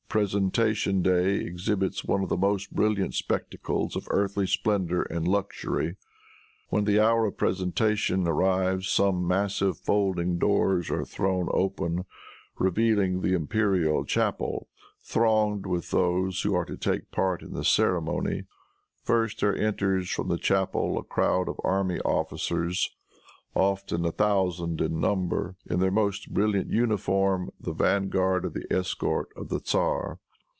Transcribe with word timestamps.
Presentation 0.11 1.01
day 1.01 1.35
exhibits 1.35 2.03
one 2.03 2.21
of 2.21 2.27
the 2.27 2.35
most 2.35 2.73
brilliant 2.75 3.13
spectacles 3.13 3.95
of 3.95 4.09
earthly 4.09 4.45
splendor 4.45 5.03
and 5.03 5.25
luxury. 5.25 5.95
When 6.67 6.83
the 6.83 6.99
hour 6.99 7.27
of 7.27 7.37
presentation 7.37 8.27
arrives 8.27 8.89
some 8.89 9.25
massive 9.25 9.77
folding 9.77 10.37
doors 10.37 10.91
are 10.91 11.05
thrown 11.05 11.47
open, 11.53 12.03
revealing 12.59 13.21
the 13.21 13.33
imperial 13.33 14.03
chapel 14.03 14.67
thronged 15.01 15.65
with 15.65 15.91
those 15.91 16.41
who 16.41 16.53
are 16.55 16.65
to 16.65 16.75
take 16.75 17.09
part 17.11 17.41
in 17.41 17.53
the 17.53 17.63
ceremony. 17.63 18.43
First, 19.03 19.39
there 19.39 19.55
enters 19.55 20.09
from 20.11 20.27
the 20.27 20.37
chapel 20.37 20.97
a 20.97 21.03
crowd 21.05 21.47
of 21.47 21.55
army 21.63 22.01
officers, 22.01 22.93
often 23.53 24.05
a 24.05 24.11
thousand 24.13 24.79
in 24.79 24.97
number, 24.97 25.53
in 25.65 25.81
their 25.81 25.91
most 25.91 26.33
brilliant 26.33 26.69
uniform, 26.71 27.51
the 27.59 27.73
vanguard 27.73 28.45
of 28.45 28.53
the 28.53 28.73
escort 28.73 29.27
of 29.35 29.49
the 29.49 29.59
tzar. 29.59 30.17